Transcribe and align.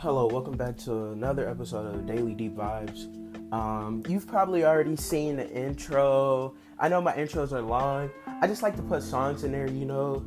Hello, 0.00 0.26
welcome 0.26 0.56
back 0.56 0.78
to 0.78 1.08
another 1.08 1.46
episode 1.46 1.94
of 1.94 2.06
Daily 2.06 2.32
Deep 2.32 2.56
Vibes. 2.56 3.04
Um, 3.52 4.02
you've 4.08 4.26
probably 4.26 4.64
already 4.64 4.96
seen 4.96 5.36
the 5.36 5.46
intro. 5.50 6.54
I 6.78 6.88
know 6.88 7.02
my 7.02 7.12
intros 7.12 7.52
are 7.52 7.60
long. 7.60 8.08
I 8.40 8.46
just 8.46 8.62
like 8.62 8.76
to 8.76 8.82
put 8.82 9.02
songs 9.02 9.44
in 9.44 9.52
there, 9.52 9.68
you 9.68 9.84
know, 9.84 10.24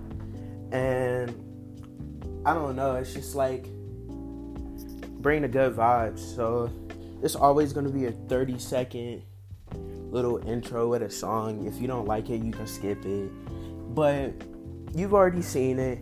and 0.72 1.32
I 2.46 2.54
don't 2.54 2.76
know. 2.76 2.98
It's 2.98 3.16
just 3.16 3.34
like 3.34 3.64
bring 5.24 5.42
the 5.42 5.48
good 5.48 5.76
vibes. 5.76 6.20
So 6.20 6.72
it's 7.24 7.36
always 7.36 7.74
gonna 7.74 7.90
be 7.90 8.06
a 8.06 8.12
30 8.12 8.60
second 8.60 9.24
little 10.12 10.38
intro 10.48 10.88
with 10.88 11.02
a 11.02 11.10
song. 11.10 11.66
If 11.66 11.82
you 11.82 11.88
don't 11.88 12.06
like 12.06 12.30
it, 12.30 12.44
you 12.44 12.52
can 12.52 12.68
skip 12.68 13.04
it. 13.08 13.32
But 13.96 14.34
you've 14.94 15.16
already 15.16 15.42
seen 15.42 15.80
it. 15.80 15.98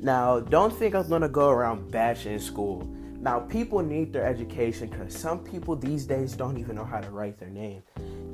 Now, 0.00 0.40
don't 0.40 0.72
think 0.72 0.94
I'm 0.94 1.08
gonna 1.08 1.28
go 1.28 1.48
around 1.48 1.90
bashing 1.90 2.38
school. 2.38 2.88
Now, 3.20 3.40
people 3.40 3.82
need 3.82 4.12
their 4.12 4.24
education 4.24 4.88
because 4.88 5.12
some 5.12 5.40
people 5.40 5.74
these 5.74 6.06
days 6.06 6.34
don't 6.34 6.56
even 6.56 6.76
know 6.76 6.84
how 6.84 7.00
to 7.00 7.10
write 7.10 7.38
their 7.38 7.48
name. 7.48 7.82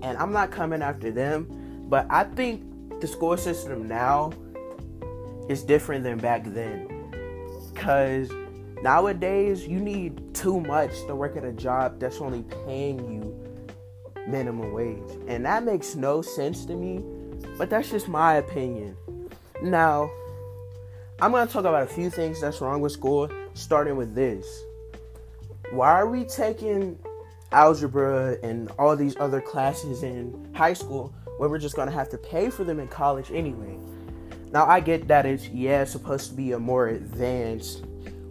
And 0.02 0.18
I'm 0.18 0.32
not 0.32 0.50
coming 0.50 0.82
after 0.82 1.10
them, 1.10 1.86
but 1.88 2.06
I 2.10 2.24
think 2.24 3.00
the 3.00 3.06
school 3.06 3.36
system 3.36 3.88
now 3.88 4.32
is 5.48 5.62
different 5.62 6.04
than 6.04 6.18
back 6.18 6.44
then. 6.44 6.88
Because 7.72 8.30
nowadays, 8.82 9.66
you 9.66 9.80
need 9.80 10.34
too 10.34 10.60
much 10.60 10.92
to 11.06 11.14
work 11.14 11.36
at 11.36 11.44
a 11.44 11.52
job 11.52 11.98
that's 11.98 12.20
only 12.20 12.42
paying 12.66 12.98
you 13.10 13.44
minimum 14.26 14.72
wage. 14.72 14.98
And 15.28 15.46
that 15.46 15.64
makes 15.64 15.94
no 15.94 16.20
sense 16.20 16.66
to 16.66 16.74
me, 16.74 17.02
but 17.56 17.70
that's 17.70 17.90
just 17.90 18.06
my 18.06 18.34
opinion. 18.34 18.96
Now, 19.62 20.10
I'm 21.20 21.30
going 21.30 21.46
to 21.46 21.52
talk 21.52 21.60
about 21.60 21.84
a 21.84 21.86
few 21.86 22.10
things 22.10 22.40
that's 22.40 22.60
wrong 22.60 22.80
with 22.80 22.92
school, 22.92 23.30
starting 23.54 23.96
with 23.96 24.14
this. 24.14 24.46
Why 25.74 25.90
are 25.90 26.06
we 26.06 26.22
taking 26.24 26.96
algebra 27.50 28.38
and 28.44 28.70
all 28.78 28.94
these 28.94 29.16
other 29.18 29.40
classes 29.40 30.04
in 30.04 30.54
high 30.54 30.72
school 30.72 31.12
when 31.38 31.50
we're 31.50 31.58
just 31.58 31.74
going 31.74 31.88
to 31.88 31.94
have 31.94 32.08
to 32.10 32.16
pay 32.16 32.48
for 32.48 32.62
them 32.62 32.78
in 32.78 32.86
college 32.86 33.32
anyway? 33.32 33.76
Now, 34.52 34.66
I 34.66 34.78
get 34.78 35.08
that 35.08 35.26
it's, 35.26 35.48
yeah, 35.48 35.82
supposed 35.82 36.30
to 36.30 36.36
be 36.36 36.52
a 36.52 36.60
more 36.60 36.86
advanced 36.86 37.82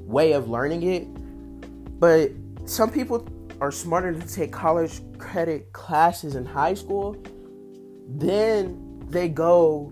way 0.05 0.31
of 0.31 0.47
learning 0.47 0.83
it, 0.83 1.99
but 1.99 2.31
some 2.63 2.89
people 2.89 3.27
are 3.59 3.73
smarter 3.73 4.13
to 4.13 4.33
take 4.33 4.53
college 4.53 5.01
credit 5.17 5.73
classes 5.73 6.35
in 6.35 6.45
high 6.45 6.75
school, 6.75 7.17
then 8.07 9.03
they 9.09 9.27
go 9.27 9.91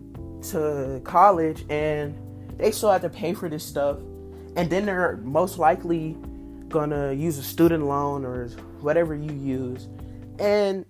to 0.51 1.01
college 1.03 1.65
and 1.69 2.17
they 2.57 2.71
still 2.71 2.91
have 2.91 3.01
to 3.01 3.09
pay 3.09 3.33
for 3.33 3.49
this 3.49 3.65
stuff. 3.65 3.97
And 4.55 4.69
then 4.69 4.85
they're 4.85 5.17
most 5.17 5.57
likely 5.57 6.15
gonna 6.71 7.13
use 7.13 7.37
a 7.37 7.43
student 7.43 7.85
loan 7.85 8.25
or 8.25 8.47
whatever 8.79 9.13
you 9.13 9.33
use, 9.33 9.87
and 10.39 10.85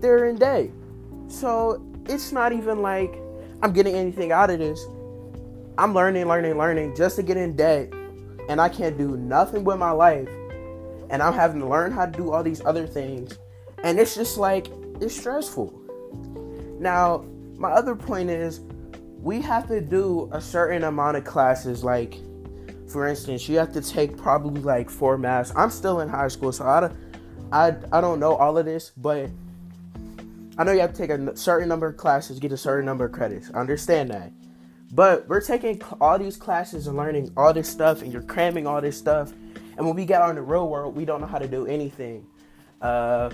they're 0.00 0.26
in 0.26 0.36
debt. 0.36 0.70
So 1.28 1.84
it's 2.06 2.32
not 2.32 2.52
even 2.52 2.82
like 2.82 3.14
I'm 3.62 3.72
getting 3.72 3.94
anything 3.94 4.32
out 4.32 4.50
of 4.50 4.58
this. 4.58 4.84
I'm 5.78 5.94
learning, 5.94 6.26
learning, 6.26 6.56
learning 6.56 6.96
just 6.96 7.16
to 7.16 7.22
get 7.22 7.36
in 7.36 7.56
debt, 7.56 7.92
and 8.48 8.60
I 8.60 8.68
can't 8.68 8.96
do 8.96 9.16
nothing 9.16 9.64
with 9.64 9.78
my 9.78 9.90
life. 9.90 10.28
And 11.08 11.22
I'm 11.22 11.34
having 11.34 11.60
to 11.60 11.66
learn 11.66 11.92
how 11.92 12.06
to 12.06 12.12
do 12.12 12.32
all 12.32 12.42
these 12.42 12.60
other 12.64 12.86
things. 12.86 13.38
And 13.84 13.98
it's 13.98 14.14
just 14.14 14.38
like, 14.38 14.68
it's 15.00 15.16
stressful. 15.16 15.72
Now, 16.80 17.24
my 17.56 17.70
other 17.70 17.94
point 17.94 18.30
is 18.30 18.60
we 19.20 19.40
have 19.40 19.68
to 19.68 19.80
do 19.80 20.28
a 20.32 20.40
certain 20.40 20.84
amount 20.84 21.16
of 21.16 21.24
classes 21.24 21.84
like 21.84 22.18
for 22.88 23.06
instance 23.06 23.48
you 23.48 23.58
have 23.58 23.72
to 23.72 23.80
take 23.80 24.16
probably 24.16 24.60
like 24.60 24.90
four 24.90 25.18
maths. 25.18 25.52
I'm 25.56 25.70
still 25.70 26.00
in 26.00 26.08
high 26.08 26.28
school 26.28 26.52
so 26.52 26.66
i 26.66 26.80
don't 26.80 26.96
i, 27.52 27.74
I 27.92 28.00
don't 28.00 28.20
know 28.20 28.34
all 28.34 28.58
of 28.58 28.66
this 28.66 28.92
but 28.96 29.30
i 30.58 30.64
know 30.64 30.72
you 30.72 30.80
have 30.80 30.92
to 30.92 30.98
take 30.98 31.10
a 31.10 31.36
certain 31.36 31.68
number 31.68 31.86
of 31.86 31.96
classes 31.96 32.38
get 32.38 32.52
a 32.52 32.56
certain 32.56 32.86
number 32.86 33.04
of 33.04 33.12
credits. 33.12 33.50
I 33.54 33.60
understand 33.60 34.10
that. 34.10 34.32
But 34.92 35.28
we're 35.28 35.40
taking 35.40 35.82
all 36.00 36.18
these 36.18 36.36
classes 36.36 36.86
and 36.86 36.96
learning 36.96 37.32
all 37.36 37.52
this 37.52 37.68
stuff 37.68 38.02
and 38.02 38.12
you're 38.12 38.22
cramming 38.22 38.66
all 38.66 38.80
this 38.80 38.96
stuff. 38.96 39.32
And 39.76 39.84
when 39.84 39.96
we 39.96 40.04
get 40.04 40.22
out 40.22 40.30
in 40.30 40.36
the 40.36 40.42
real 40.42 40.68
world 40.68 40.96
we 40.96 41.04
don't 41.04 41.20
know 41.20 41.26
how 41.26 41.38
to 41.38 41.48
do 41.48 41.66
anything. 41.66 42.26
Uh, 42.80 43.30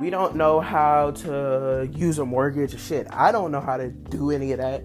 we 0.00 0.10
don't 0.10 0.36
know 0.36 0.60
how 0.60 1.12
to 1.12 1.88
use 1.92 2.18
a 2.18 2.24
mortgage 2.24 2.74
or 2.74 2.78
shit. 2.78 3.06
I 3.10 3.32
don't 3.32 3.50
know 3.50 3.60
how 3.60 3.76
to 3.76 3.88
do 3.88 4.30
any 4.30 4.52
of 4.52 4.58
that. 4.58 4.82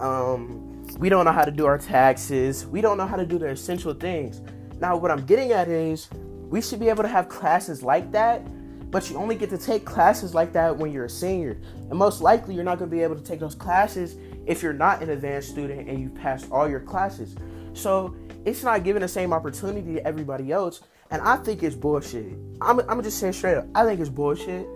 Um, 0.00 0.67
we 0.96 1.08
don't 1.08 1.24
know 1.24 1.32
how 1.32 1.44
to 1.44 1.50
do 1.50 1.66
our 1.66 1.78
taxes. 1.78 2.66
We 2.66 2.80
don't 2.80 2.96
know 2.96 3.06
how 3.06 3.16
to 3.16 3.26
do 3.26 3.38
the 3.38 3.46
essential 3.46 3.92
things. 3.92 4.40
Now, 4.80 4.96
what 4.96 5.10
I'm 5.10 5.26
getting 5.26 5.52
at 5.52 5.68
is 5.68 6.08
we 6.48 6.62
should 6.62 6.80
be 6.80 6.88
able 6.88 7.02
to 7.02 7.08
have 7.08 7.28
classes 7.28 7.82
like 7.82 8.10
that, 8.12 8.42
but 8.90 9.10
you 9.10 9.16
only 9.16 9.34
get 9.34 9.50
to 9.50 9.58
take 9.58 9.84
classes 9.84 10.34
like 10.34 10.52
that 10.54 10.76
when 10.76 10.92
you're 10.92 11.04
a 11.04 11.10
senior. 11.10 11.60
And 11.90 11.98
most 11.98 12.20
likely, 12.20 12.54
you're 12.54 12.64
not 12.64 12.78
going 12.78 12.90
to 12.90 12.96
be 12.96 13.02
able 13.02 13.16
to 13.16 13.22
take 13.22 13.40
those 13.40 13.54
classes 13.54 14.16
if 14.46 14.62
you're 14.62 14.72
not 14.72 15.02
an 15.02 15.10
advanced 15.10 15.50
student 15.50 15.88
and 15.88 16.00
you've 16.00 16.14
passed 16.14 16.50
all 16.50 16.68
your 16.68 16.80
classes. 16.80 17.36
So 17.74 18.16
it's 18.44 18.62
not 18.62 18.84
giving 18.84 19.02
the 19.02 19.08
same 19.08 19.32
opportunity 19.32 19.94
to 19.94 20.06
everybody 20.06 20.52
else. 20.52 20.80
And 21.10 21.20
I 21.22 21.36
think 21.36 21.62
it's 21.62 21.76
bullshit. 21.76 22.32
I'm, 22.60 22.80
I'm 22.88 23.02
just 23.02 23.18
saying 23.18 23.34
straight 23.34 23.56
up, 23.56 23.66
I 23.74 23.84
think 23.84 24.00
it's 24.00 24.08
bullshit 24.08 24.66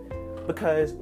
because 0.46 0.94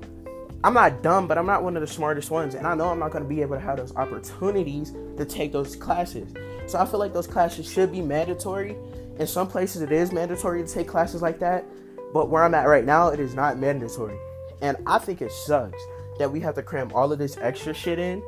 I'm 0.63 0.75
not 0.75 1.03
dumb, 1.03 1.27
but 1.27 1.39
I'm 1.39 1.47
not 1.47 1.65
one 1.65 1.75
of 1.75 1.81
the 1.81 1.87
smartest 1.87 2.31
ones, 2.31 2.55
and 2.55 2.67
I 2.67 2.75
know 2.75 2.89
I'm 2.89 2.99
not 2.99 3.13
going 3.13 3.25
to 3.25 3.29
be 3.29 3.41
able 3.41 3.57
to 3.57 3.61
have 3.61 3.79
those 3.79 3.97
opportunities 3.97 4.93
to 5.17 5.25
take 5.25 5.53
those 5.53 5.75
classes. 5.75 6.35
So 6.67 6.79
I 6.79 6.85
feel 6.85 6.99
like 6.99 7.15
those 7.15 7.27
classes 7.27 7.71
should 7.71 7.91
be 7.91 8.03
mandatory. 8.03 8.77
In 9.19 9.27
some 9.27 9.49
places, 9.49 9.81
it 9.81 9.91
is 9.91 10.13
mandatory 10.13 10.63
to 10.63 10.69
take 10.71 10.87
classes 10.87 11.23
like 11.23 11.39
that, 11.39 11.65
but 12.13 12.29
where 12.29 12.45
I'm 12.45 12.55
at 12.55 12.69
right 12.69 12.85
now, 12.85 13.09
it 13.09 13.21
is 13.21 13.35
not 13.35 13.59
mandatory. 13.59 14.19
And 14.61 14.77
I 14.87 14.99
think 14.99 15.23
it 15.23 15.33
sucks 15.33 15.83
that 16.19 16.31
we 16.31 16.41
have 16.41 16.55
to 16.57 16.63
cram 16.63 16.93
all 16.93 17.11
of 17.11 17.19
this 17.19 17.39
extra 17.39 17.73
shit 17.73 17.99
in 17.99 18.19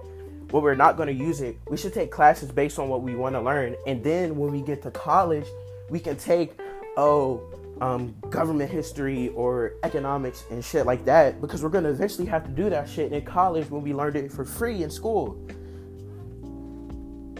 when 0.51 0.63
we're 0.63 0.75
not 0.75 0.97
going 0.97 1.09
to 1.09 1.25
use 1.25 1.43
it. 1.43 1.59
We 1.69 1.77
should 1.77 1.93
take 1.93 2.11
classes 2.11 2.51
based 2.51 2.79
on 2.79 2.89
what 2.89 3.03
we 3.03 3.15
want 3.15 3.35
to 3.35 3.43
learn, 3.43 3.77
and 3.87 4.03
then 4.03 4.37
when 4.37 4.51
we 4.53 4.63
get 4.63 4.81
to 4.85 4.91
college, 4.91 5.47
we 5.91 6.01
can 6.01 6.17
take, 6.17 6.59
oh, 6.97 7.43
um, 7.81 8.15
government 8.31 8.71
history 8.71 9.31
or 9.31 9.73
economics 9.83 10.45
and 10.51 10.65
shit 10.65 10.87
like 10.87 11.05
that 11.05 11.41
because 11.41 11.63
we're 11.63 11.69
gonna 11.69 11.91
eventually 11.91 12.27
have 12.27 12.45
to 12.45 12.51
do 12.51 12.71
that 12.71 12.89
shit 12.89 13.13
in 13.13 13.23
college 13.25 13.71
when 13.71 13.83
we 13.83 13.93
learned 13.93 14.17
it 14.17 14.31
for 14.31 14.45
free 14.45 14.83
in 14.83 14.91
school. 14.91 15.37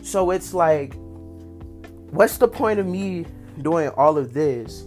So 0.03 0.31
it's 0.31 0.53
like, 0.53 0.95
what's 2.11 2.39
the 2.39 2.49
point 2.49 2.81
of 2.81 2.87
me 2.87 3.27
doing 3.61 3.89
all 3.91 4.19
of 4.19 4.33
this, 4.33 4.85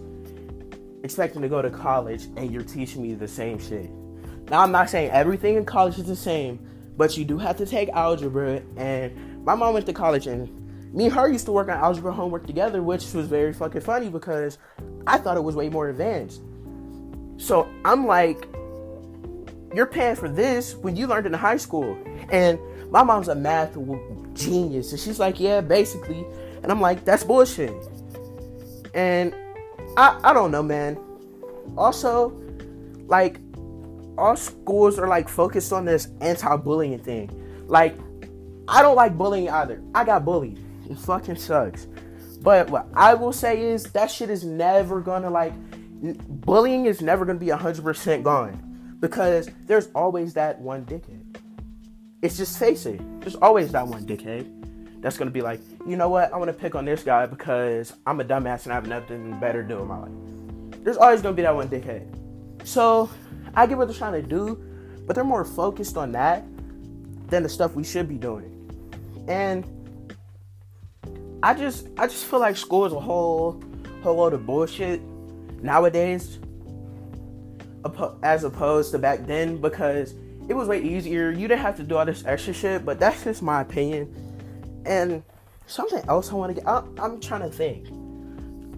expecting 1.03 1.41
to 1.41 1.47
go 1.47 1.61
to 1.61 1.69
college 1.69 2.25
and 2.35 2.51
you're 2.51 2.63
teaching 2.63 3.01
me 3.01 3.13
the 3.13 3.27
same 3.27 3.59
shit? 3.59 3.89
Now, 4.49 4.61
I'm 4.61 4.71
not 4.71 4.89
saying 4.89 5.11
everything 5.11 5.55
in 5.55 5.65
college 5.65 5.97
is 5.97 6.05
the 6.05 6.15
same, 6.15 6.59
but 6.97 7.17
you 7.17 7.25
do 7.25 7.37
have 7.37 7.57
to 7.57 7.65
take 7.65 7.89
algebra. 7.89 8.61
And 8.77 9.43
my 9.43 9.55
mom 9.55 9.73
went 9.73 9.85
to 9.85 9.93
college 9.93 10.27
and 10.27 10.49
me 10.95 11.05
and 11.05 11.13
her 11.13 11.29
used 11.29 11.45
to 11.45 11.51
work 11.51 11.67
on 11.67 11.77
algebra 11.77 12.13
homework 12.13 12.47
together, 12.47 12.81
which 12.81 13.13
was 13.13 13.27
very 13.27 13.51
fucking 13.51 13.81
funny 13.81 14.09
because 14.09 14.57
I 15.05 15.17
thought 15.17 15.35
it 15.35 15.43
was 15.43 15.53
way 15.53 15.67
more 15.67 15.89
advanced. 15.89 16.41
So 17.37 17.67
I'm 17.83 18.07
like, 18.07 18.47
you're 19.73 19.85
paying 19.85 20.15
for 20.15 20.29
this 20.29 20.73
when 20.73 20.95
you 20.95 21.05
learned 21.05 21.25
in 21.25 21.33
high 21.33 21.57
school. 21.57 21.97
And 22.29 22.57
my 22.91 23.03
mom's 23.03 23.27
a 23.27 23.35
math 23.35 23.77
genius. 24.33 24.91
And 24.91 24.99
she's 24.99 25.19
like, 25.19 25.37
yeah, 25.37 25.59
basically. 25.59 26.25
And 26.63 26.71
I'm 26.71 26.79
like, 26.79 27.03
that's 27.03 27.25
bullshit. 27.25 27.73
And 28.93 29.35
I, 29.97 30.17
I 30.23 30.33
don't 30.33 30.49
know, 30.49 30.63
man. 30.63 30.97
Also, 31.77 32.29
like, 33.07 33.41
all 34.17 34.37
schools 34.37 34.97
are 34.97 35.09
like 35.09 35.27
focused 35.27 35.73
on 35.73 35.83
this 35.83 36.07
anti 36.21 36.55
bullying 36.55 36.99
thing. 36.99 37.29
Like, 37.67 37.97
I 38.69 38.81
don't 38.81 38.95
like 38.95 39.17
bullying 39.17 39.49
either. 39.49 39.81
I 39.93 40.05
got 40.05 40.23
bullied. 40.23 40.64
It 40.89 40.97
fucking 40.97 41.37
sucks. 41.37 41.87
But 42.41 42.69
what 42.69 42.87
I 42.93 43.13
will 43.15 43.33
say 43.33 43.61
is 43.61 43.83
that 43.85 44.11
shit 44.11 44.29
is 44.29 44.43
never 44.43 45.01
gonna 45.01 45.29
like 45.29 45.53
bullying 46.45 46.85
is 46.85 47.01
never 47.01 47.25
gonna 47.25 47.39
be 47.39 47.49
hundred 47.49 47.83
percent 47.83 48.23
gone 48.23 48.97
because 48.99 49.49
there's 49.65 49.89
always 49.95 50.33
that 50.35 50.59
one 50.59 50.85
dickhead. 50.85 51.37
It's 52.21 52.37
just 52.37 52.57
face 52.59 52.85
it. 52.85 53.01
There's 53.21 53.35
always 53.35 53.71
that 53.71 53.87
one 53.87 54.05
dickhead 54.05 55.01
that's 55.01 55.17
gonna 55.17 55.31
be 55.31 55.41
like, 55.41 55.59
you 55.87 55.95
know 55.95 56.09
what? 56.09 56.33
I 56.33 56.37
want 56.37 56.49
to 56.49 56.53
pick 56.53 56.75
on 56.75 56.85
this 56.85 57.03
guy 57.03 57.25
because 57.25 57.93
I'm 58.05 58.19
a 58.19 58.23
dumbass 58.23 58.63
and 58.63 58.73
I 58.73 58.75
have 58.75 58.87
nothing 58.87 59.39
better 59.39 59.61
to 59.61 59.67
do 59.67 59.79
in 59.79 59.87
my 59.87 59.99
life. 59.99 60.83
There's 60.83 60.97
always 60.97 61.21
gonna 61.21 61.35
be 61.35 61.41
that 61.43 61.55
one 61.55 61.67
dickhead. 61.67 62.07
So 62.63 63.09
I 63.55 63.65
get 63.67 63.77
what 63.77 63.87
they're 63.87 63.97
trying 63.97 64.21
to 64.21 64.27
do, 64.27 64.55
but 65.05 65.15
they're 65.15 65.23
more 65.23 65.45
focused 65.45 65.97
on 65.97 66.11
that 66.13 66.43
than 67.27 67.43
the 67.43 67.49
stuff 67.49 67.73
we 67.75 67.83
should 67.83 68.07
be 68.07 68.15
doing. 68.15 68.51
And 69.27 69.65
I 71.45 71.53
just 71.53 71.87
I 71.95 72.07
just 72.07 72.25
feel 72.25 72.39
like 72.39 72.57
school 72.57 72.85
is 72.85 72.93
a 72.93 72.99
whole 72.99 73.61
whole 74.01 74.15
load 74.15 74.33
of 74.33 74.47
bullshit 74.47 74.99
nowadays 75.61 76.39
as 78.23 78.43
opposed 78.43 78.89
to 78.93 78.97
back 78.97 79.27
then 79.27 79.61
because 79.61 80.15
it 80.49 80.55
was 80.55 80.67
way 80.67 80.81
easier. 80.81 81.29
You 81.29 81.47
didn't 81.47 81.61
have 81.61 81.77
to 81.77 81.83
do 81.83 81.97
all 81.97 82.05
this 82.05 82.25
extra 82.25 82.51
shit, 82.51 82.83
but 82.83 82.97
that's 82.97 83.23
just 83.23 83.43
my 83.43 83.61
opinion. 83.61 84.11
And 84.87 85.21
something 85.67 86.03
else 86.07 86.31
I 86.31 86.33
want 86.33 86.55
to 86.55 86.61
get, 86.61 86.67
I, 86.67 86.83
I'm 86.97 87.19
trying 87.19 87.41
to 87.41 87.55
think. 87.55 87.89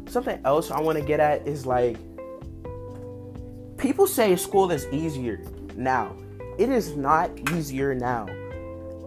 something 0.10 0.38
else 0.44 0.70
I 0.70 0.82
want 0.82 0.98
to 0.98 1.06
get 1.06 1.22
at 1.22 1.48
is 1.48 1.66
like 1.66 1.96
people 3.78 4.08
say 4.08 4.36
school 4.36 4.70
is 4.72 4.88
easier 4.88 5.42
now. 5.78 6.14
It 6.58 6.68
is 6.68 6.98
not 6.98 7.32
easier 7.54 7.96
now. 7.96 8.28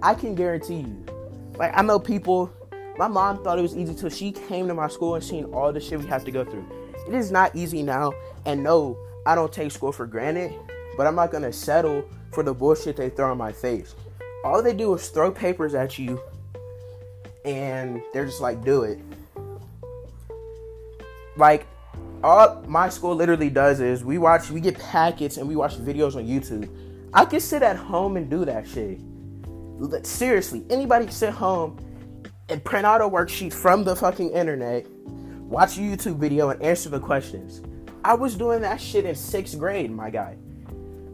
I 0.03 0.15
can 0.15 0.35
guarantee 0.35 0.81
you. 0.81 1.05
Like 1.59 1.77
I 1.77 1.83
know 1.83 1.99
people 1.99 2.51
my 3.01 3.09
mom 3.09 3.43
thought 3.43 3.59
it 3.59 3.63
was 3.63 3.75
easy 3.75 3.95
till 3.95 4.11
she 4.11 4.31
came 4.31 4.69
to 4.69 4.75
my 4.75 4.87
school 4.87 5.15
and 5.15 5.25
seen 5.25 5.47
all 5.55 5.73
the 5.73 5.81
shit 5.81 5.99
we 5.99 6.07
have 6.09 6.23
to 6.23 6.31
go 6.31 6.45
through. 6.45 6.67
It 7.09 7.15
is 7.15 7.31
not 7.31 7.57
easy 7.57 7.83
now. 7.83 8.13
And 8.45 8.63
no, 8.63 8.99
I 9.25 9.35
don't 9.35 9.51
take 9.51 9.73
school 9.73 9.91
for 9.91 10.05
granted, 10.05 10.53
but 10.99 11.07
I'm 11.07 11.15
not 11.15 11.33
gonna 11.33 11.51
settle 11.51 12.05
for 12.31 12.43
the 12.43 12.53
bullshit 12.53 12.97
they 12.99 13.09
throw 13.09 13.33
in 13.33 13.39
my 13.39 13.53
face. 13.53 13.95
All 14.45 14.63
they 14.63 14.75
do 14.75 14.93
is 14.93 15.09
throw 15.09 15.33
papers 15.33 15.73
at 15.75 15.99
you 15.99 16.21
and 17.47 18.03
they're 18.13 18.27
just 18.27 18.43
like, 18.43 18.63
do 18.67 18.83
it. 18.83 18.99
Like, 21.39 21.67
all 22.23 22.63
my 22.69 22.91
school 22.91 23.15
literally 23.15 23.49
does 23.49 23.81
is 23.81 24.05
we 24.05 24.19
watch, 24.19 24.51
we 24.51 24.61
get 24.61 24.79
packets 24.79 25.39
and 25.39 25.49
we 25.49 25.57
watch 25.57 25.79
videos 25.79 26.17
on 26.17 26.27
YouTube. 26.27 26.69
I 27.15 27.25
can 27.25 27.41
sit 27.41 27.63
at 27.63 27.77
home 27.77 28.19
and 28.19 28.29
do 28.29 28.45
that 28.45 28.69
shit. 28.69 29.01
Seriously, 30.05 30.67
anybody 30.69 31.11
sit 31.11 31.31
home 31.31 31.79
and 32.51 32.63
print 32.65 32.85
out 32.85 33.01
a 33.01 33.05
worksheet 33.05 33.53
from 33.53 33.85
the 33.85 33.95
fucking 33.95 34.31
internet, 34.31 34.87
watch 35.41 35.79
a 35.79 35.81
YouTube 35.81 36.17
video, 36.17 36.51
and 36.51 36.61
answer 36.63 36.89
the 36.89 37.01
questions. 37.01 37.63
I 38.05 38.15
was 38.15 38.35
doing 38.35 38.63
that 38.63 38.81
shit 38.81 39.05
in 39.05 39.15
sixth 39.15 39.59
grade, 39.59 39.91
my 39.91 40.11
guy. 40.11 40.37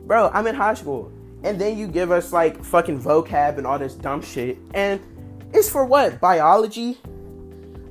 Bro, 0.07 0.31
I'm 0.33 0.47
in 0.47 0.55
high 0.55 0.75
school. 0.75 1.13
And 1.43 1.61
then 1.61 1.77
you 1.77 1.87
give 1.87 2.11
us 2.11 2.33
like 2.33 2.63
fucking 2.65 3.01
vocab 3.01 3.59
and 3.59 3.67
all 3.67 3.79
this 3.79 3.95
dumb 3.95 4.23
shit. 4.23 4.59
And 4.75 5.01
it's 5.53 5.69
for 5.69 5.85
what? 5.85 6.21
Biology? 6.21 6.95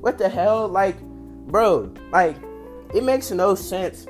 What 0.00 0.18
the 0.18 0.28
hell? 0.28 0.68
Like, 0.68 1.00
bro, 1.00 1.92
like, 2.10 2.36
it 2.94 3.04
makes 3.04 3.30
no 3.30 3.54
sense 3.54 4.06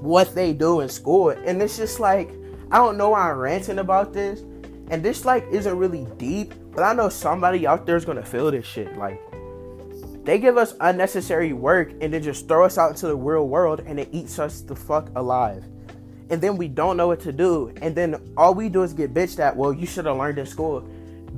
what 0.00 0.34
they 0.34 0.52
do 0.52 0.80
in 0.80 0.88
school. 0.88 1.30
And 1.30 1.60
it's 1.62 1.76
just 1.76 2.00
like, 2.00 2.30
I 2.70 2.78
don't 2.78 2.96
know 2.96 3.10
why 3.10 3.30
I'm 3.30 3.38
ranting 3.38 3.78
about 3.78 4.12
this. 4.12 4.42
And 4.90 5.02
this 5.02 5.24
like 5.24 5.46
isn't 5.50 5.76
really 5.76 6.06
deep, 6.18 6.54
but 6.72 6.82
I 6.82 6.92
know 6.92 7.08
somebody 7.08 7.66
out 7.66 7.86
there 7.86 7.96
is 7.96 8.04
gonna 8.04 8.24
feel 8.24 8.50
this 8.50 8.66
shit. 8.66 8.96
Like 8.96 9.20
they 10.24 10.38
give 10.38 10.56
us 10.56 10.74
unnecessary 10.80 11.52
work 11.52 11.92
and 12.00 12.12
then 12.12 12.22
just 12.22 12.48
throw 12.48 12.64
us 12.64 12.78
out 12.78 12.90
into 12.90 13.06
the 13.06 13.16
real 13.16 13.46
world 13.46 13.80
and 13.86 14.00
it 14.00 14.08
eats 14.12 14.38
us 14.38 14.62
the 14.62 14.74
fuck 14.74 15.10
alive. 15.16 15.64
And 16.30 16.40
then 16.40 16.56
we 16.56 16.68
don't 16.68 16.96
know 16.96 17.08
what 17.08 17.20
to 17.20 17.32
do. 17.32 17.72
And 17.82 17.94
then 17.94 18.16
all 18.36 18.54
we 18.54 18.70
do 18.70 18.82
is 18.82 18.94
get 18.94 19.12
bitched 19.12 19.38
at, 19.38 19.54
well, 19.54 19.72
you 19.72 19.86
should 19.86 20.06
have 20.06 20.16
learned 20.16 20.38
in 20.38 20.46
school. 20.46 20.88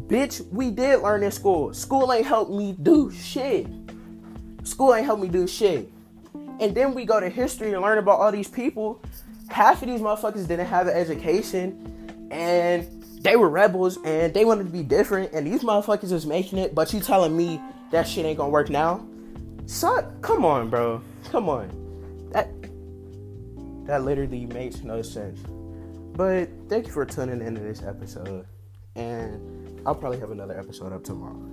Bitch, 0.06 0.46
we 0.52 0.70
did 0.70 1.02
learn 1.02 1.24
in 1.24 1.32
school. 1.32 1.74
School 1.74 2.12
ain't 2.12 2.26
helped 2.26 2.52
me 2.52 2.76
do 2.80 3.10
shit. 3.10 3.66
School 4.62 4.94
ain't 4.94 5.04
helped 5.04 5.22
me 5.22 5.28
do 5.28 5.48
shit. 5.48 5.90
And 6.60 6.74
then 6.74 6.94
we 6.94 7.04
go 7.04 7.18
to 7.18 7.28
history 7.28 7.72
and 7.72 7.82
learn 7.82 7.98
about 7.98 8.20
all 8.20 8.30
these 8.30 8.48
people. 8.48 9.02
Half 9.48 9.82
of 9.82 9.88
these 9.88 10.00
motherfuckers 10.00 10.46
didn't 10.46 10.66
have 10.66 10.86
an 10.86 10.94
education 10.94 12.28
and 12.30 12.95
they 13.26 13.36
were 13.36 13.48
rebels 13.48 13.98
and 14.04 14.32
they 14.32 14.44
wanted 14.44 14.64
to 14.64 14.70
be 14.70 14.82
different. 14.84 15.32
And 15.32 15.46
these 15.46 15.62
motherfuckers 15.62 16.12
is 16.12 16.26
making 16.26 16.58
it, 16.58 16.74
but 16.74 16.92
you 16.92 17.00
telling 17.00 17.36
me 17.36 17.60
that 17.90 18.06
shit 18.06 18.24
ain't 18.24 18.38
gonna 18.38 18.50
work 18.50 18.70
now? 18.70 19.04
Suck, 19.66 20.22
come 20.22 20.44
on, 20.44 20.70
bro. 20.70 21.02
Come 21.30 21.48
on. 21.48 22.30
That 22.30 22.48
that 23.86 24.04
literally 24.04 24.46
makes 24.46 24.82
no 24.82 25.02
sense. 25.02 25.40
But 26.14 26.48
thank 26.68 26.86
you 26.86 26.92
for 26.92 27.04
tuning 27.04 27.42
into 27.42 27.60
this 27.60 27.82
episode. 27.82 28.46
And 28.94 29.82
I'll 29.84 29.94
probably 29.94 30.20
have 30.20 30.30
another 30.30 30.58
episode 30.58 30.92
up 30.92 31.04
tomorrow. 31.04 31.45